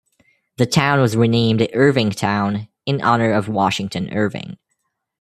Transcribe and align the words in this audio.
The 0.57 0.65
town 0.65 0.99
was 0.99 1.15
renamed, 1.15 1.59
"Irvingtown", 1.59 2.69
in 2.87 3.01
honor 3.03 3.31
of 3.33 3.47
Washington 3.47 4.11
Irving. 4.11 4.57